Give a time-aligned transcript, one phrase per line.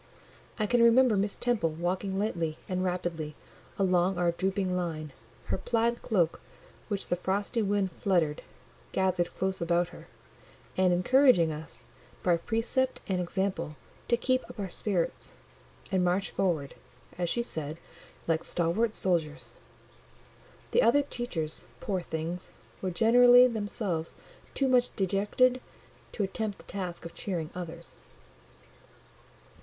[0.57, 3.35] I can remember Miss Temple walking lightly and rapidly
[3.77, 5.13] along our drooping line,
[5.45, 6.41] her plaid cloak,
[6.87, 8.41] which the frosty wind fluttered,
[8.93, 10.07] gathered close about her,
[10.75, 11.85] and encouraging us,
[12.23, 13.75] by precept and example,
[14.07, 15.35] to keep up our spirits,
[15.91, 16.73] and march forward,
[17.19, 17.77] as she said,
[18.27, 19.59] "like stalwart soldiers."
[20.71, 22.49] The other teachers, poor things,
[22.81, 24.15] were generally themselves
[24.55, 25.61] too much dejected
[26.13, 27.93] to attempt the task of cheering others.